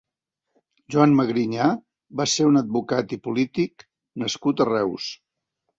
Joan 0.95 1.13
Magrinyà 1.19 1.67
va 2.23 2.27
ser 2.33 2.49
un 2.53 2.59
advocat 2.65 3.17
i 3.19 3.23
polític 3.29 3.89
nascut 4.25 4.67
a 4.67 4.71
Reus. 4.77 5.17